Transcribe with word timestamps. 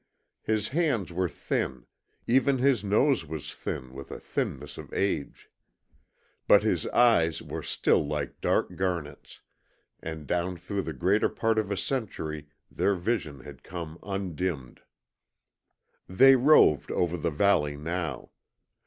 His 0.41 0.69
hands 0.69 1.13
were 1.13 1.29
thin, 1.29 1.85
even 2.25 2.57
his 2.57 2.83
nose 2.83 3.23
was 3.23 3.53
thin 3.53 3.93
with 3.93 4.09
the 4.09 4.19
thinness 4.19 4.79
of 4.79 4.91
age. 4.95 5.51
But 6.47 6.63
his 6.63 6.87
eyes 6.87 7.43
were 7.43 7.61
still 7.61 8.07
like 8.07 8.41
dark 8.41 8.75
garnets, 8.75 9.41
and 9.99 10.25
down 10.25 10.57
through 10.57 10.81
the 10.81 10.93
greater 10.93 11.29
part 11.29 11.59
of 11.59 11.69
a 11.69 11.77
century 11.77 12.47
their 12.71 12.95
vision 12.95 13.41
had 13.41 13.63
come 13.63 13.99
undimmed. 14.01 14.81
They 16.09 16.35
roved 16.35 16.89
over 16.89 17.15
the 17.15 17.29
valley 17.29 17.77
now. 17.77 18.31